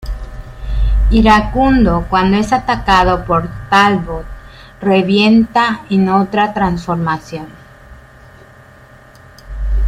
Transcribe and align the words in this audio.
Iracundo 1.11 2.07
cuando 2.09 2.35
es 2.37 2.51
atacado 2.53 3.23
por 3.23 3.47
Talbot, 3.69 4.25
revienta 4.81 5.81
en 5.91 6.09
otra 6.09 6.55
transformación. 6.55 7.45